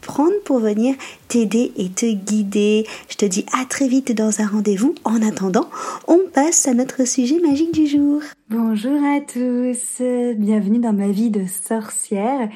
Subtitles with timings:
[0.00, 0.94] prendre pour venir
[1.28, 2.86] t'aider et te guider.
[3.08, 4.94] Je te dis à très vite dans un rendez-vous.
[5.04, 5.68] En attendant,
[6.08, 8.22] on passe à notre sujet magique du jour.
[8.48, 10.02] Bonjour à tous,
[10.36, 12.48] bienvenue dans ma vie de sorcière.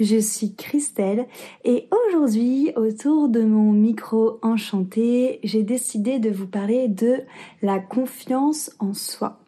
[0.00, 1.26] Je suis Christelle
[1.64, 7.22] et aujourd'hui, autour de mon micro enchanté, j'ai décidé de vous parler de
[7.62, 9.40] la confiance en soi.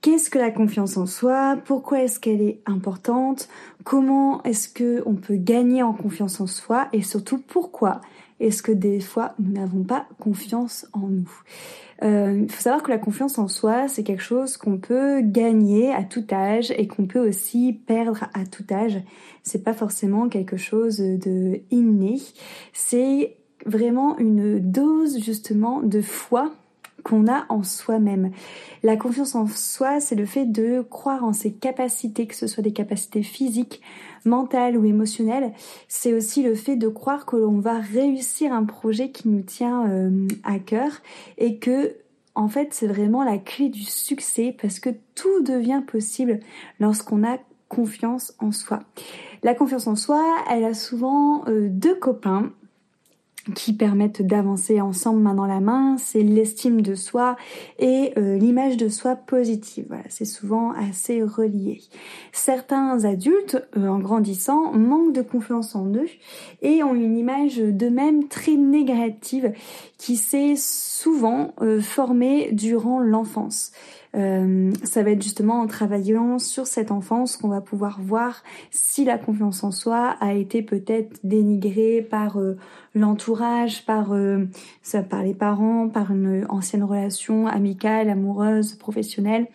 [0.00, 1.58] Qu'est-ce que la confiance en soi?
[1.66, 3.50] Pourquoi est-ce qu'elle est importante?
[3.84, 6.88] Comment est-ce que on peut gagner en confiance en soi?
[6.94, 8.00] Et surtout, pourquoi
[8.40, 11.30] est-ce que des fois nous n'avons pas confiance en nous?
[12.02, 15.92] Euh, Il faut savoir que la confiance en soi, c'est quelque chose qu'on peut gagner
[15.92, 19.02] à tout âge et qu'on peut aussi perdre à tout âge.
[19.42, 22.16] C'est pas forcément quelque chose de inné.
[22.72, 26.50] C'est vraiment une dose justement de foi
[27.02, 28.30] qu'on a en soi-même.
[28.82, 32.62] La confiance en soi, c'est le fait de croire en ses capacités, que ce soit
[32.62, 33.80] des capacités physiques,
[34.24, 35.52] mentales ou émotionnelles.
[35.88, 39.88] C'est aussi le fait de croire que l'on va réussir un projet qui nous tient
[39.88, 40.90] euh, à cœur
[41.38, 41.94] et que
[42.36, 46.40] en fait, c'est vraiment la clé du succès parce que tout devient possible
[46.78, 48.80] lorsqu'on a confiance en soi.
[49.42, 52.52] La confiance en soi, elle a souvent euh, deux copains
[53.54, 57.36] qui permettent d'avancer ensemble main dans la main, c'est l'estime de soi
[57.78, 59.86] et euh, l'image de soi positive.
[59.88, 61.80] Voilà, c'est souvent assez relié.
[62.32, 66.08] Certains adultes, euh, en grandissant, manquent de confiance en eux
[66.62, 69.52] et ont une image d'eux-mêmes très négative
[69.98, 73.72] qui s'est souvent euh, formée durant l'enfance.
[74.16, 79.04] Euh, ça va être justement en travaillant sur cette enfance qu'on va pouvoir voir si
[79.04, 82.56] la confiance en soi a été peut-être dénigrée par euh,
[82.94, 84.46] l'entourage, par, euh,
[85.08, 89.46] par les parents, par une ancienne relation amicale, amoureuse, professionnelle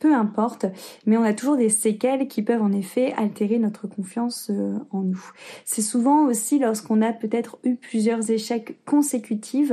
[0.00, 0.66] peu importe,
[1.06, 5.02] mais on a toujours des séquelles qui peuvent en effet altérer notre confiance euh, en
[5.02, 5.30] nous.
[5.64, 9.72] C'est souvent aussi lorsqu'on a peut-être eu plusieurs échecs consécutifs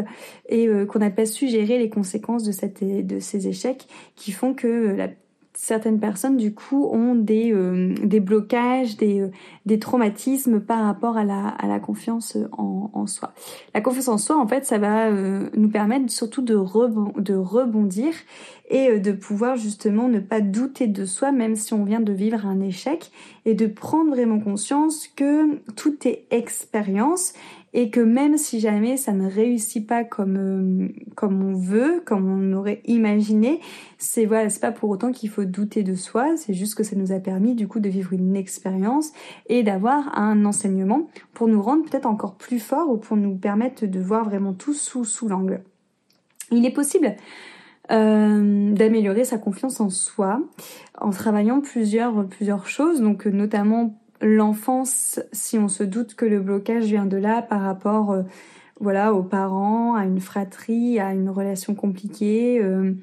[0.49, 2.51] et euh, qu'on n'a pas su gérer les conséquences de,
[3.19, 5.07] ces échecs qui font que la
[5.57, 9.31] certaines personnes du coup ont des, euh, des blocages, des, euh,
[9.65, 13.33] des traumatismes par rapport à la, à la confiance en, en soi.
[13.73, 16.53] La confiance en soi, en fait, ça va euh, nous permettre surtout de,
[17.19, 18.13] de rebondir
[18.69, 22.45] et de pouvoir justement ne pas douter de soi même si on vient de vivre
[22.45, 23.11] un échec
[23.45, 27.33] et de prendre vraiment conscience que tout est expérience
[27.77, 32.27] et que même si jamais ça ne réussit pas comme euh, comme on veut, comme
[32.27, 33.59] on aurait imaginé,
[33.99, 36.95] c'est voilà, c'est pas pour autant qu'il faut douter de soi, c'est juste que ça
[36.95, 39.11] nous a permis du coup de vivre une expérience
[39.47, 43.85] et d'avoir un enseignement pour nous rendre peut-être encore plus forts ou pour nous permettre
[43.85, 45.61] de voir vraiment tout sous l'angle.
[46.51, 47.15] Il est possible
[47.91, 50.41] euh, d'améliorer sa confiance en soi
[50.99, 56.85] en travaillant plusieurs plusieurs choses, donc notamment l'enfance, si on se doute que le blocage
[56.85, 58.23] vient de là par rapport euh,
[58.79, 62.93] voilà aux parents, à une fratrie, à une relation compliquée, euh,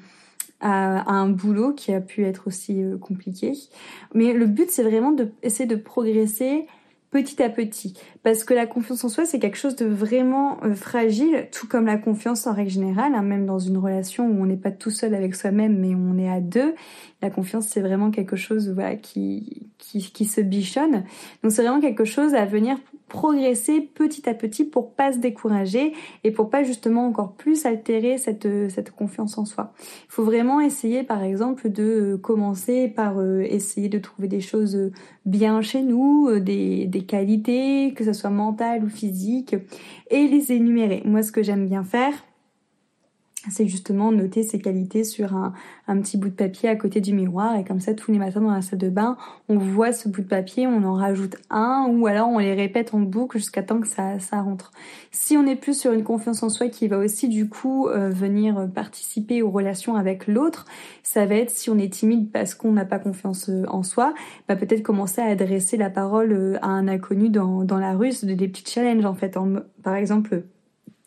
[0.60, 3.52] à, un boulot qui a pu être aussi euh, compliqué.
[4.14, 6.66] Mais le but c'est vraiment de essayer de progresser
[7.14, 7.94] petit à petit.
[8.24, 11.86] Parce que la confiance en soi, c'est quelque chose de vraiment euh, fragile, tout comme
[11.86, 14.90] la confiance en règle générale, hein, même dans une relation où on n'est pas tout
[14.90, 16.74] seul avec soi-même, mais on est à deux.
[17.22, 21.04] La confiance, c'est vraiment quelque chose qui, qui se bichonne.
[21.44, 22.78] Donc c'est vraiment quelque chose à venir
[23.14, 25.92] progresser petit à petit pour pas se décourager
[26.24, 29.72] et pour pas justement encore plus altérer cette, cette confiance en soi.
[30.08, 34.90] Il faut vraiment essayer par exemple de commencer par euh, essayer de trouver des choses
[35.26, 39.54] bien chez nous, euh, des, des qualités, que ce soit mentales ou physiques,
[40.10, 41.00] et les énumérer.
[41.04, 42.14] Moi ce que j'aime bien faire,
[43.50, 45.52] c'est justement noter ses qualités sur un,
[45.88, 48.40] un, petit bout de papier à côté du miroir et comme ça tous les matins
[48.40, 49.16] dans la salle de bain
[49.48, 52.94] on voit ce bout de papier, on en rajoute un ou alors on les répète
[52.94, 54.72] en boucle jusqu'à temps que ça, ça rentre.
[55.10, 58.08] Si on est plus sur une confiance en soi qui va aussi du coup euh,
[58.08, 60.64] venir participer aux relations avec l'autre,
[61.02, 64.14] ça va être si on est timide parce qu'on n'a pas confiance euh, en soi,
[64.48, 68.10] bah peut-être commencer à adresser la parole euh, à un inconnu dans, dans la rue,
[68.22, 69.36] de des petits challenges en fait.
[69.82, 70.42] Par exemple,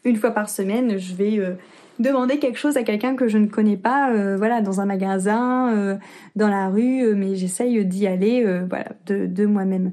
[0.04, 1.58] une fois par semaine, je vais
[2.00, 5.74] demander quelque chose à quelqu'un que je ne connais pas, euh, voilà, dans un magasin,
[5.76, 5.96] euh,
[6.36, 9.92] dans la rue, euh, mais j'essaye d'y aller, voilà, de, de moi-même.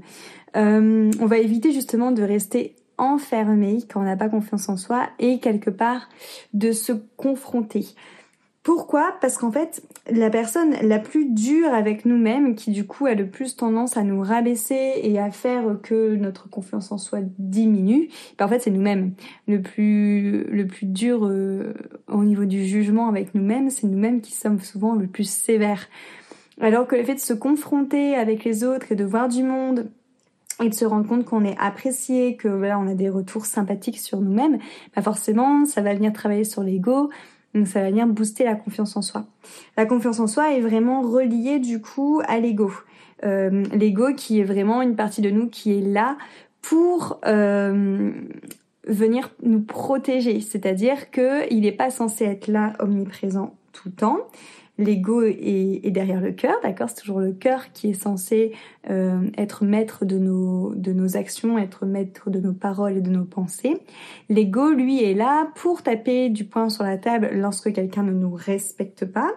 [0.55, 5.41] on va éviter justement de rester enfermé quand on n'a pas confiance en soi et
[5.41, 6.09] quelque part
[6.53, 7.87] de se confronter.
[8.65, 9.15] Pourquoi?
[9.21, 13.29] Parce qu'en fait, la personne la plus dure avec nous-mêmes, qui du coup a le
[13.29, 18.09] plus tendance à nous rabaisser et à faire que notre confiance en soi diminue,
[18.39, 19.13] ben en fait c'est nous-mêmes.
[19.47, 21.75] Le plus le plus dur euh,
[22.09, 25.87] au niveau du jugement avec nous-mêmes, c'est nous-mêmes qui sommes souvent le plus sévères.
[26.59, 29.91] Alors que le fait de se confronter avec les autres et de voir du monde,
[30.63, 33.99] et de se rendre compte qu'on est apprécié, que voilà, on a des retours sympathiques
[33.99, 34.59] sur nous-mêmes,
[34.95, 37.11] bah forcément, ça va venir travailler sur l'ego,
[37.55, 39.25] donc ça va venir booster la confiance en soi.
[39.77, 42.73] La confiance en soi est vraiment reliée du coup à l'ego.
[43.25, 46.19] Euh, l'ego qui est vraiment une partie de nous qui est là
[46.63, 48.11] pour euh,
[48.87, 50.41] venir nous protéger.
[50.41, 54.19] C'est-à-dire qu'il n'est pas censé être là omniprésent tout le temps.
[54.77, 56.89] L'ego est, derrière le cœur, d'accord?
[56.89, 58.53] C'est toujours le cœur qui est censé
[58.91, 63.11] euh, être maître de nos, de nos actions, être maître de nos paroles et de
[63.11, 63.77] nos pensées.
[64.29, 68.33] L'ego, lui, est là pour taper du poing sur la table lorsque quelqu'un ne nous
[68.33, 69.31] respecte pas,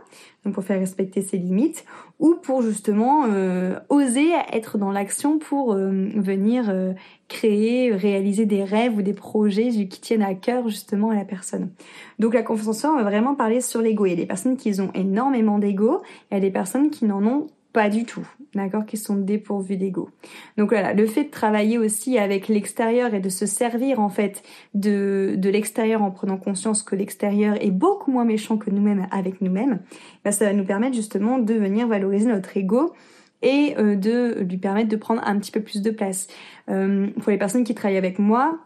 [0.44, 1.86] donc pour faire respecter ses limites,
[2.20, 6.94] ou pour justement euh, oser être dans l'action pour euh, venir euh,
[7.28, 11.70] créer, réaliser des rêves ou des projets qui tiennent à cœur justement à la personne.
[12.18, 14.06] Donc la confiance en soi, on va vraiment parler sur l'ego.
[14.06, 17.06] Il y a des personnes qui ont énormément d'ego, il y a des personnes qui
[17.06, 20.10] n'en ont pas du tout, d'accord, qui sont dépourvus d'ego.
[20.58, 24.44] Donc voilà, le fait de travailler aussi avec l'extérieur et de se servir en fait
[24.74, 29.42] de, de l'extérieur en prenant conscience que l'extérieur est beaucoup moins méchant que nous-mêmes avec
[29.42, 29.82] nous-mêmes,
[30.24, 32.94] bah, ça va nous permettre justement de venir valoriser notre ego
[33.42, 36.28] et euh, de lui permettre de prendre un petit peu plus de place.
[36.70, 38.60] Euh, pour les personnes qui travaillent avec moi,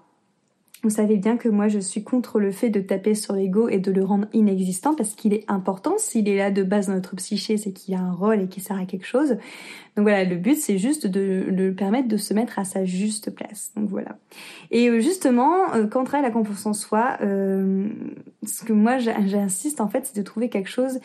[0.83, 3.77] vous savez bien que moi je suis contre le fait de taper sur l'ego et
[3.77, 5.95] de le rendre inexistant parce qu'il est important.
[5.97, 8.63] S'il est là de base dans notre psyché, c'est qu'il a un rôle et qu'il
[8.63, 9.37] sert à quelque chose.
[9.95, 13.29] Donc voilà, le but c'est juste de le permettre de se mettre à sa juste
[13.29, 13.71] place.
[13.75, 14.17] Donc voilà.
[14.71, 17.87] Et euh, justement, euh, on travaille la confiance en soi, euh,
[18.43, 20.99] ce que moi j'insiste en fait, c'est de trouver quelque chose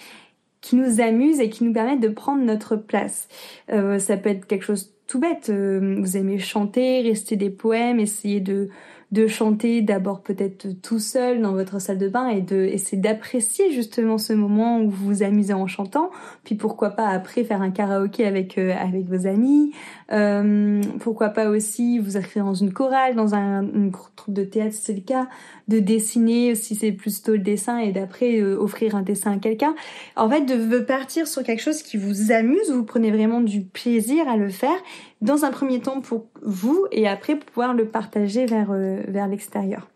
[0.62, 3.28] qui nous amuse et qui nous permet de prendre notre place.
[3.69, 5.49] Ça peut être quelque chose tout bête.
[5.49, 8.70] vous aimez chanter, réciter des poèmes, essayer de
[9.16, 13.72] de chanter d'abord peut-être tout seul dans votre salle de bain et de essayer d'apprécier
[13.72, 16.10] justement ce moment où vous vous amusez en chantant.
[16.44, 19.72] Puis pourquoi pas après faire un karaoké avec euh, avec vos amis.
[20.12, 24.74] Euh, pourquoi pas aussi vous inscrire dans une chorale, dans un, une troupe de théâtre
[24.74, 25.28] si c'est le cas,
[25.66, 29.38] de dessiner si c'est plus tôt le dessin et d'après euh, offrir un dessin à
[29.38, 29.74] quelqu'un.
[30.16, 34.28] En fait, de partir sur quelque chose qui vous amuse, vous prenez vraiment du plaisir
[34.28, 34.76] à le faire
[35.20, 39.88] dans un premier temps pour vous et après pouvoir le partager vers, euh, vers l'extérieur.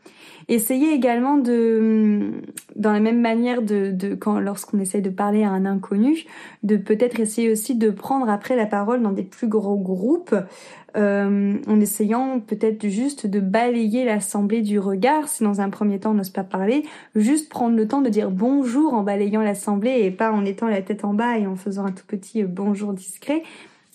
[0.49, 2.33] Essayez également de,
[2.75, 6.25] dans la même manière de, quand lorsqu'on essaye de parler à un inconnu,
[6.65, 10.35] de peut-être essayer aussi de prendre après la parole dans des plus gros groupes,
[10.97, 16.11] euh, en essayant peut-être juste de balayer l'assemblée du regard, si dans un premier temps
[16.11, 16.85] on n'ose pas parler,
[17.15, 20.83] juste prendre le temps de dire bonjour en balayant l'assemblée et pas en étant la
[20.83, 23.45] tête en bas et en faisant un tout petit bonjour discret,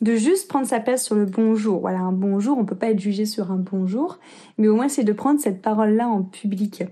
[0.01, 1.79] de juste prendre sa place sur le bonjour.
[1.81, 4.19] Voilà, un bonjour, on peut pas être jugé sur un bonjour,
[4.57, 6.83] mais au moins c'est de prendre cette parole-là en public.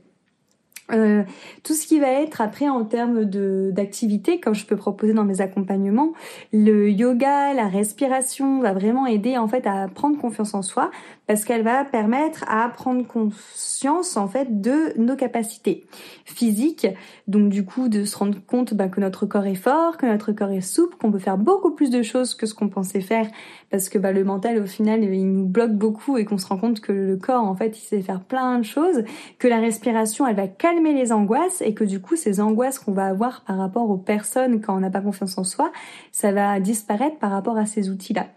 [0.92, 1.24] Euh,
[1.64, 3.24] tout ce qui va être après en termes
[3.72, 6.12] d'activité, comme je peux proposer dans mes accompagnements,
[6.52, 10.92] le yoga, la respiration va vraiment aider en fait à prendre confiance en soi
[11.28, 15.86] parce qu'elle va permettre à prendre conscience en fait de nos capacités
[16.26, 16.88] physiques,
[17.28, 20.32] donc du coup de se rendre compte bah, que notre corps est fort, que notre
[20.32, 23.28] corps est souple, qu'on peut faire beaucoup plus de choses que ce qu'on pensait faire
[23.70, 26.58] parce que bah, le mental au final il nous bloque beaucoup et qu'on se rend
[26.58, 29.04] compte que le corps en fait il sait faire plein de choses,
[29.40, 32.92] que la respiration elle va calmer les angoisses et que du coup ces angoisses qu'on
[32.92, 35.72] va avoir par rapport aux personnes quand on n'a pas confiance en soi,
[36.12, 38.28] ça va disparaître par rapport à ces outils-là.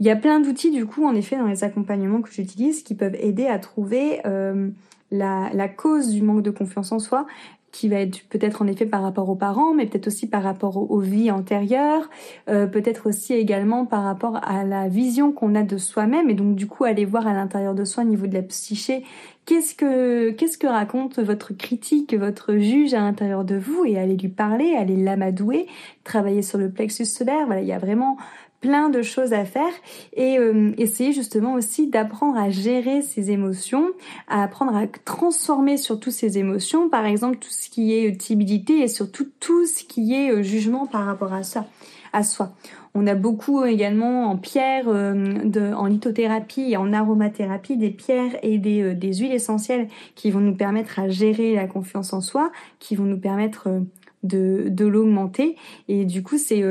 [0.00, 2.94] Il y a plein d'outils du coup en effet dans les accompagnements que j'utilise qui
[2.94, 4.70] peuvent aider à trouver euh,
[5.10, 7.26] la, la cause du manque de confiance en soi
[7.74, 10.76] qui va être peut-être en effet par rapport aux parents, mais peut-être aussi par rapport
[10.76, 12.08] aux, vies antérieures,
[12.48, 16.54] euh, peut-être aussi également par rapport à la vision qu'on a de soi-même, et donc
[16.54, 19.02] du coup aller voir à l'intérieur de soi au niveau de la psyché
[19.44, 23.84] Qu'est-ce que qu'est-ce que raconte votre critique, votre juge à l'intérieur de vous?
[23.84, 25.66] Et allez lui parler, allez l'amadouer,
[26.02, 27.44] travailler sur le plexus solaire.
[27.44, 28.16] Voilà, il y a vraiment
[28.64, 29.74] plein de choses à faire
[30.14, 33.88] et euh, essayer justement aussi d'apprendre à gérer ses émotions,
[34.26, 38.88] à apprendre à transformer surtout ses émotions, par exemple tout ce qui est timidité et
[38.88, 41.66] surtout tout ce qui est euh, jugement par rapport à ça,
[42.14, 42.54] à soi.
[42.96, 48.58] On a beaucoup également en pierre, euh, en lithothérapie et en aromathérapie des pierres et
[48.58, 52.52] des, euh, des, huiles essentielles qui vont nous permettre à gérer la confiance en soi,
[52.78, 53.80] qui vont nous permettre euh,
[54.22, 55.56] de, de l'augmenter.
[55.88, 56.62] Et du coup, c'est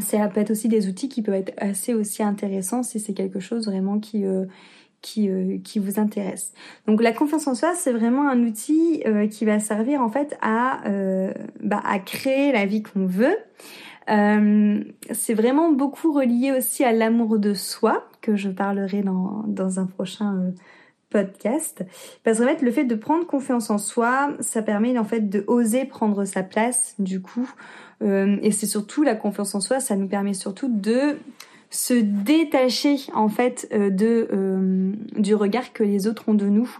[0.00, 3.40] ça peut être aussi des outils qui peuvent être assez aussi intéressants si c'est quelque
[3.40, 4.24] chose vraiment qui
[5.00, 5.30] qui,
[5.62, 6.52] qui vous intéresse.
[6.86, 10.80] Donc la confiance en soi, c'est vraiment un outil qui va servir en fait à,
[11.60, 13.36] bah, à créer la vie qu'on veut,
[14.08, 19.80] euh, c'est vraiment beaucoup relié aussi à l'amour de soi, que je parlerai dans, dans
[19.80, 20.50] un prochain euh,
[21.10, 21.84] podcast.
[22.24, 25.44] Parce qu'en fait, le fait de prendre confiance en soi, ça permet en fait de
[25.46, 27.50] oser prendre sa place, du coup.
[28.02, 31.16] Euh, et c'est surtout la confiance en soi, ça nous permet surtout de
[31.70, 36.70] se détacher en fait de du regard que les autres ont de nous,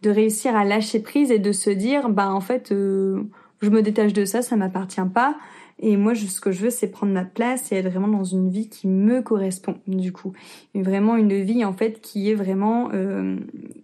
[0.00, 4.14] de réussir à lâcher prise et de se dire bah en fait je me détache
[4.14, 5.36] de ça, ça m'appartient pas
[5.82, 8.50] et moi, ce que je veux, c'est prendre ma place et être vraiment dans une
[8.50, 10.32] vie qui me correspond, du coup.
[10.74, 13.36] vraiment une vie, en fait, qui est vraiment euh,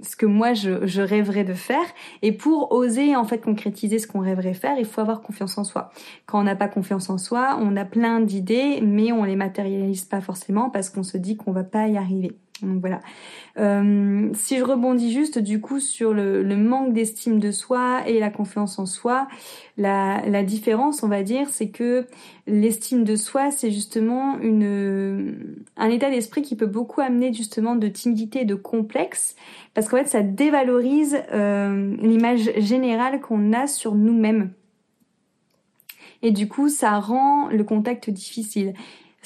[0.02, 1.86] ce que moi, je, je rêverais de faire.
[2.20, 5.64] Et pour oser, en fait, concrétiser ce qu'on rêverait faire, il faut avoir confiance en
[5.64, 5.90] soi.
[6.26, 10.04] Quand on n'a pas confiance en soi, on a plein d'idées, mais on les matérialise
[10.04, 12.36] pas forcément parce qu'on se dit qu'on va pas y arriver.
[12.62, 13.00] Donc voilà.
[13.58, 18.30] Euh, si je rebondis juste du coup sur le, manque d'estime de soi et la
[18.30, 19.28] confiance en soi,
[19.76, 22.06] la, différence, on va dire, c'est que
[22.46, 27.88] l'estime de soi, c'est justement une un état d'esprit qui peut beaucoup amener justement de
[27.88, 29.36] timidité de complexe,
[29.75, 34.50] parce qu'en fait, ça dévalorise euh, l'image générale qu'on a sur nous-mêmes.
[36.22, 38.72] Et du coup, ça rend le contact difficile.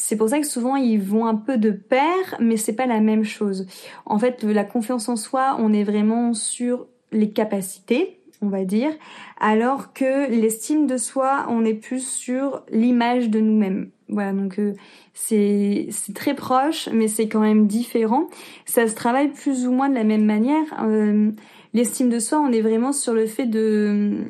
[0.02, 3.00] C'est pour ça que souvent ils vont un peu de pair, mais c'est pas la
[3.00, 3.66] même chose.
[4.06, 8.92] En fait, la confiance en soi, on est vraiment sur les capacités, on va dire,
[9.38, 13.90] alors que l'estime de soi, on est plus sur l'image de nous-mêmes.
[14.08, 14.72] Voilà, donc euh,
[15.12, 18.28] c'est très proche, mais c'est quand même différent.
[18.64, 20.64] Ça se travaille plus ou moins de la même manière.
[20.82, 21.30] Euh,
[21.74, 24.24] l'estime de soi, on est vraiment sur le fait de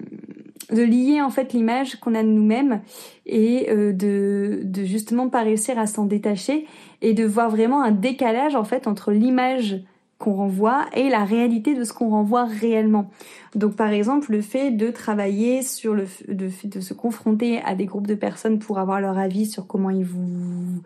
[0.73, 2.81] de lier en fait l'image qu'on a de nous-mêmes
[3.27, 6.67] et euh, de, justement pas réussir à s'en détacher
[7.03, 9.83] et de voir vraiment un décalage en fait entre l'image
[10.19, 13.11] qu'on renvoie et la réalité de ce qu'on renvoie réellement.
[13.55, 17.87] Donc par exemple le fait de travailler sur le de, de se confronter à des
[17.87, 20.83] groupes de personnes pour avoir leur avis sur comment ils vous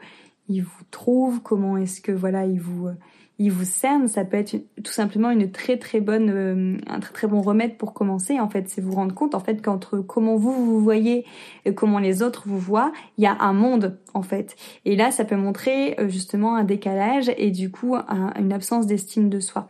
[0.49, 2.89] ils vous trouvent, comment est-ce que voilà ils vous
[3.39, 7.13] il vous cerne, ça peut être tout simplement une très très bonne, euh, un très
[7.13, 8.39] très bon remède pour commencer.
[8.39, 11.25] En fait, c'est vous rendre compte en fait qu'entre comment vous vous voyez
[11.65, 14.55] et comment les autres vous voient, il y a un monde en fait.
[14.85, 19.29] Et là, ça peut montrer euh, justement un décalage et du coup une absence d'estime
[19.29, 19.69] de soi.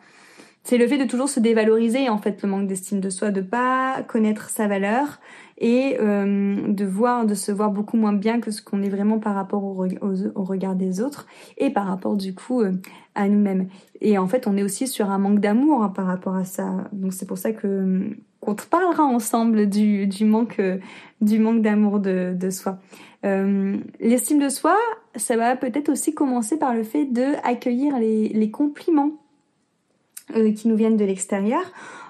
[0.65, 3.43] C'est le fait de toujours se dévaloriser en fait le manque d'estime de soi, de
[3.43, 5.21] pas connaître sa valeur,
[5.59, 9.19] et euh, de voir, de se voir beaucoup moins bien que ce qu'on est vraiment
[9.19, 11.27] par rapport au, regard des autres
[11.59, 12.73] et par rapport du coup euh,
[13.15, 13.69] à nous-mêmes.
[14.01, 16.89] Et en fait, on est aussi sur un manque d'amour hein, par rapport à ça.
[16.93, 20.61] Donc c'est pour ça que qu'on te parlera ensemble du, du manque
[21.21, 22.79] d'amour de, soi.
[23.25, 24.77] Euh, L'estime de soi,
[25.17, 29.13] ça va peut-être aussi commencer par le fait de accueillir les compliments
[30.37, 31.63] euh, qui nous viennent de l'extérieur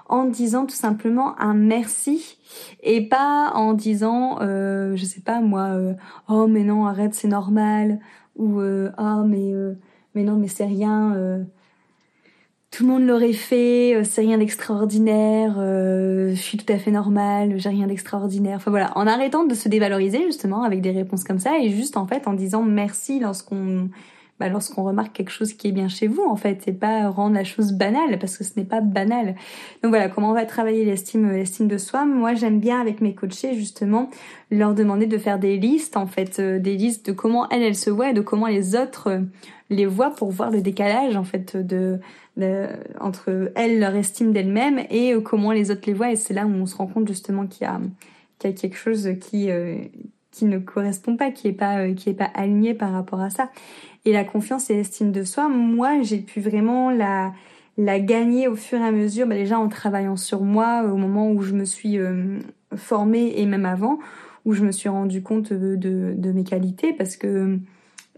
[0.07, 2.37] en disant tout simplement un merci
[2.83, 5.93] et pas en disant euh, je sais pas moi euh,
[6.29, 7.99] oh mais non arrête c'est normal
[8.35, 9.51] ou euh, oh mais
[10.13, 11.45] mais non mais c'est rien
[12.69, 17.69] tout le monde l'aurait fait c'est rien d'extraordinaire je suis tout à fait normal j'ai
[17.69, 18.57] rien d'extraordinaire.
[18.57, 21.97] Enfin voilà en arrêtant de se dévaloriser justement avec des réponses comme ça et juste
[21.97, 23.89] en fait en disant merci lorsqu'on
[24.39, 27.35] bah, lorsqu'on remarque quelque chose qui est bien chez vous, en fait, et pas rendre
[27.35, 29.35] la chose banale, parce que ce n'est pas banal.
[29.81, 32.05] Donc voilà, comment on va travailler l'estime, l'estime de soi?
[32.05, 34.09] Moi, j'aime bien avec mes coachés, justement,
[34.51, 37.77] leur demander de faire des listes, en fait, euh, des listes de comment elles, elles
[37.77, 39.21] se voient et de comment les autres euh,
[39.69, 41.99] les voient pour voir le décalage, en fait, de,
[42.99, 46.11] entre elles, leur estime d'elles-mêmes et euh, comment les autres les voient.
[46.11, 47.79] Et c'est là où on se rend compte, justement, qu'il y a,
[48.39, 49.49] qu'il y a quelque chose qui,
[50.35, 53.49] qui ne correspond pas, qui est pas, qui est pas aligné par rapport à ça.
[54.03, 57.33] Et la confiance et l'estime de soi, moi, j'ai pu vraiment la,
[57.77, 61.31] l'a gagné au fur et à mesure, bah déjà en travaillant sur moi, au moment
[61.31, 61.97] où je me suis
[62.75, 63.97] formée et même avant,
[64.43, 67.57] où je me suis rendu compte de, mes qualités parce que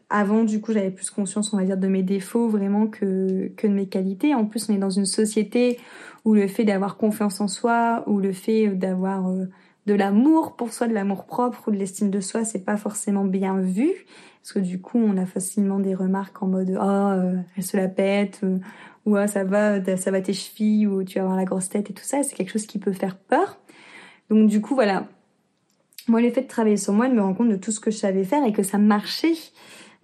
[0.10, 3.68] avant, du coup, j'avais plus conscience, on va dire, de mes défauts vraiment que, que
[3.68, 4.34] de mes qualités.
[4.34, 5.78] En plus, on est dans une société
[6.24, 9.46] où le fait d'avoir confiance en soi, ou le fait d'avoir euh,
[9.88, 13.24] de l'amour pour soi, de l'amour propre ou de l'estime de soi, c'est pas forcément
[13.24, 13.90] bien vu.
[14.42, 17.88] Parce que du coup, on a facilement des remarques en mode, oh, elle se la
[17.88, 18.60] pète, euh,
[19.06, 21.90] ou oh, ça va, ça va tes chevilles, ou tu vas avoir la grosse tête
[21.90, 22.22] et tout ça.
[22.22, 23.58] C'est quelque chose qui peut faire peur.
[24.30, 25.08] Donc du coup, voilà.
[26.10, 27.90] Moi, le fait de travailler sur moi, de me rendre compte de tout ce que
[27.90, 29.36] je savais faire et que ça marchait,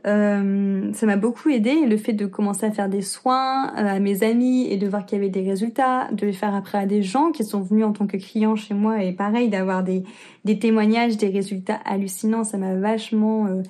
[0.05, 1.85] euh, ça m'a beaucoup aidé.
[1.85, 5.05] Le fait de commencer à faire des soins euh, à mes amis et de voir
[5.05, 7.85] qu'il y avait des résultats, de les faire après à des gens qui sont venus
[7.85, 10.03] en tant que clients chez moi et pareil d'avoir des,
[10.43, 13.61] des témoignages, des résultats hallucinants, ça m'a vachement euh,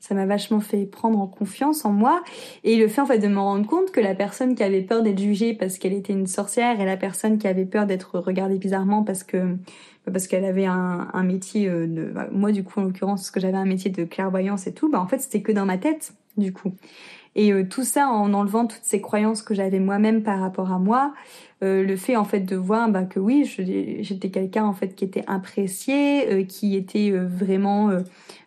[0.00, 2.22] ça m'a vachement fait prendre en confiance en moi.
[2.64, 5.02] Et le fait en fait de me rendre compte que la personne qui avait peur
[5.02, 8.58] d'être jugée parce qu'elle était une sorcière et la personne qui avait peur d'être regardée
[8.58, 9.56] bizarrement parce que
[10.10, 13.30] parce qu'elle avait un, un métier euh, de bah, moi du coup en l'occurrence parce
[13.30, 15.76] que j'avais un métier de clairvoyance et tout bah en fait c'était que dans ma
[15.76, 16.72] tête du coup
[17.38, 20.78] et euh, tout ça en enlevant toutes ces croyances que j'avais moi-même par rapport à
[20.78, 21.14] moi
[21.62, 23.44] euh, le fait en fait de voir bah, que oui
[24.00, 27.90] j'étais quelqu'un en fait qui était apprécié qui était vraiment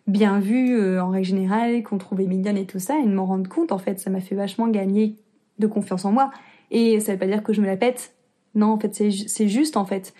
[0.06, 3.48] bien vu en règle générale qu'on trouvait mignonne et tout ça et de m'en rendre
[3.48, 5.16] compte en fait ça m'a fait vachement gagner
[5.58, 6.30] de confiance en moi
[6.70, 8.14] et ça veut pas dire que je me la pète
[8.54, 10.14] non en fait c'est juste en fait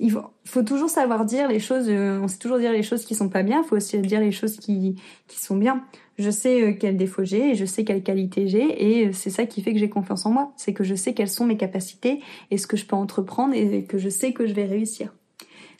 [0.00, 0.10] il
[0.44, 1.88] faut, toujours savoir dire les choses.
[1.88, 3.62] Euh, on sait toujours dire les choses qui sont pas bien.
[3.62, 4.96] Il faut aussi dire les choses qui,
[5.26, 5.84] qui sont bien.
[6.18, 9.30] Je sais euh, quels défauts j'ai et je sais quelles qualités j'ai et euh, c'est
[9.30, 10.52] ça qui fait que j'ai confiance en moi.
[10.56, 12.20] C'est que je sais quelles sont mes capacités
[12.50, 15.12] et ce que je peux entreprendre et que je sais que je vais réussir.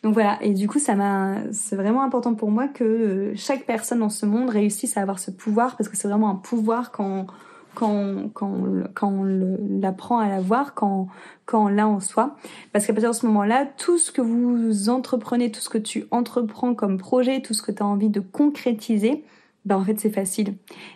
[0.04, 0.38] Donc voilà.
[0.42, 4.26] Et du coup, ça m'a, c'est vraiment important pour moi que chaque personne dans ce
[4.26, 7.26] monde réussisse à avoir ce pouvoir parce que c'est vraiment un pouvoir quand
[7.74, 8.64] quand, quand,
[8.94, 9.24] quand on
[9.80, 11.06] l'apprend à l'avoir, quand,
[11.46, 12.34] quand on l'a en soi.
[12.72, 16.06] Parce qu'à partir de ce moment-là, tout ce que vous entreprenez, tout ce que tu
[16.10, 19.24] entreprends comme projet, tout ce que tu as envie de concrétiser,
[19.68, 20.54] ben en fait c'est facile.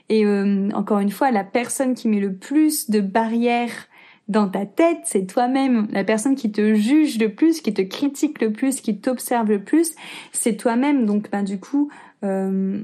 [0.09, 3.87] Et euh, encore une fois, la personne qui met le plus de barrières
[4.29, 5.89] dans ta tête, c'est toi-même.
[5.91, 9.63] La personne qui te juge le plus, qui te critique le plus, qui t'observe le
[9.63, 9.93] plus,
[10.33, 11.05] c'est toi-même.
[11.05, 11.91] Donc ben du coup,
[12.25, 12.83] euh,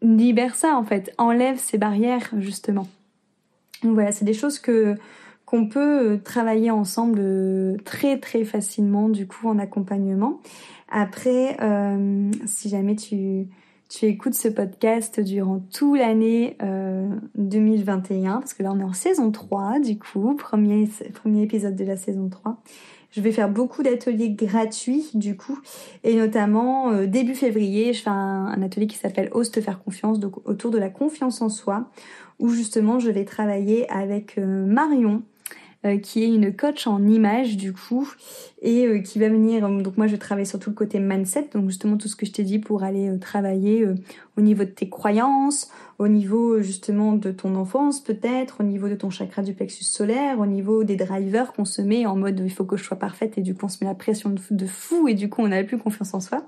[0.00, 2.88] libère ça en fait, enlève ces barrières justement.
[3.82, 4.96] Donc voilà, c'est des choses que
[5.44, 10.40] qu'on peut euh, travailler ensemble très très facilement du coup en accompagnement.
[10.94, 11.56] Après,
[12.44, 13.46] si jamais tu
[13.92, 16.56] tu écoutes ce podcast durant toute l'année
[17.34, 21.84] 2021, parce que là on est en saison 3 du coup, premier, premier épisode de
[21.84, 22.56] la saison 3.
[23.10, 25.60] Je vais faire beaucoup d'ateliers gratuits du coup,
[26.04, 30.48] et notamment début février, je fais un, atelier qui s'appelle Ose te faire confiance, donc
[30.48, 31.90] autour de la confiance en soi,
[32.38, 35.22] où justement je vais travailler avec euh, Marion,
[35.84, 38.08] euh, qui est une coach en images du coup
[38.62, 41.96] et euh, qui va venir donc moi je travaille surtout le côté mindset donc justement
[41.96, 43.86] tout ce que je t'ai dit pour aller travailler
[44.36, 48.94] au niveau de tes croyances au niveau justement de ton enfance peut-être au niveau de
[48.94, 52.52] ton chakra du plexus solaire au niveau des drivers qu'on se met en mode il
[52.52, 55.08] faut que je sois parfaite et du coup on se met la pression de fou
[55.08, 56.44] et du coup on n'a plus confiance en soi.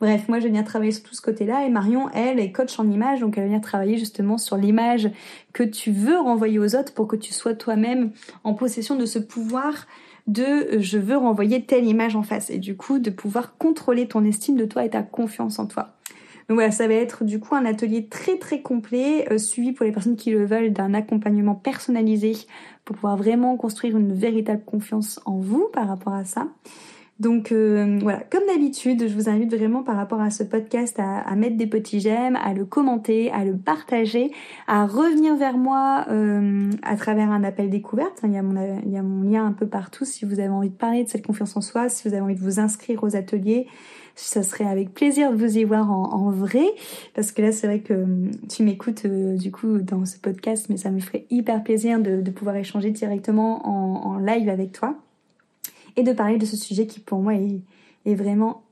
[0.00, 2.90] Bref, moi je viens travailler sur tout ce côté-là et Marion, elle, est coach en
[2.90, 5.10] image, donc elle vient travailler justement sur l'image
[5.52, 8.10] que tu veux renvoyer aux autres pour que tu sois toi-même
[8.42, 9.86] en possession de ce pouvoir
[10.26, 14.06] de euh, je veux renvoyer telle image en face et du coup de pouvoir contrôler
[14.06, 15.94] ton estime de toi et ta confiance en toi.
[16.48, 19.84] Donc voilà, ça va être du coup un atelier très très complet, euh, suivi pour
[19.84, 22.32] les personnes qui le veulent d'un accompagnement personnalisé
[22.84, 26.48] pour pouvoir vraiment construire une véritable confiance en vous par rapport à ça.
[27.22, 31.36] Donc euh, voilà, comme d'habitude, je vous invite vraiment par rapport à ce podcast à,
[31.36, 34.32] mettre des petits j'aime, à le commenter, à le partager,
[34.66, 38.20] à revenir vers moi euh, à travers un appel découverte.
[38.24, 41.08] Il y, a mon, lien un peu partout si vous avez envie de parler de
[41.08, 43.68] cette confiance en soi, si vous avez envie de vous inscrire aux ateliers.
[44.16, 46.66] Ça serait avec plaisir de vous y voir en, vrai,
[47.14, 50.76] parce que là c'est vrai que euh, tu m'écoutes du coup dans ce podcast, mais
[50.76, 54.96] ça me ferait hyper plaisir de, pouvoir échanger directement en live avec toi
[55.96, 58.62] et de parler de ce sujet qui pour moi est, vraiment,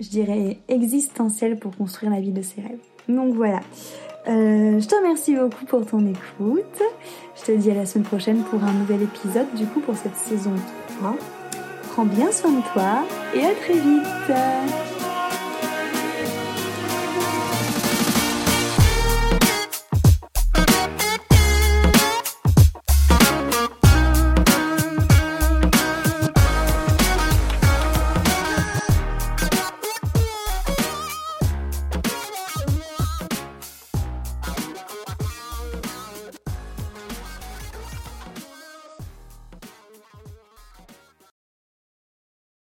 [0.00, 2.78] je dirais, existentiel pour construire la vie de ses rêves.
[3.08, 3.60] Donc voilà.
[4.28, 6.82] Euh, je te remercie beaucoup pour ton écoute.
[7.36, 10.16] Je te dis à la semaine prochaine pour un nouvel épisode, du coup pour cette
[10.16, 10.52] saison
[10.98, 11.16] 3.
[11.90, 14.87] Prends bien soin de toi et à très vite